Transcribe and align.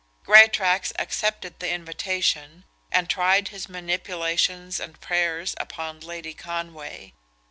Greatraks 0.25 0.91
accepted 0.97 1.59
the 1.59 1.69
invitation, 1.71 2.63
and 2.91 3.07
tried 3.07 3.49
his 3.49 3.69
manipulations 3.69 4.79
and 4.79 4.99
prayers 4.99 5.53
upon 5.59 5.99
Lady 5.99 6.33
Conway. 6.33 7.13